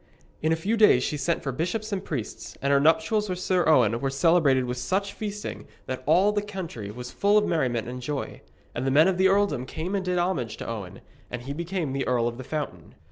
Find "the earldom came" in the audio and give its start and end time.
9.19-9.93